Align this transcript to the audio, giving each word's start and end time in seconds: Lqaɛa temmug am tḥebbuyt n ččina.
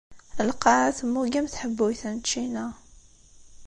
Lqaɛa 0.49 0.89
temmug 0.97 1.33
am 1.39 1.47
tḥebbuyt 1.53 2.01
n 2.13 2.17
ččina. 2.23 2.65